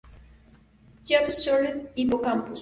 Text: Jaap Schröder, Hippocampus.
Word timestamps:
Jaap 1.11 1.29
Schröder, 1.35 1.77
Hippocampus. 1.95 2.59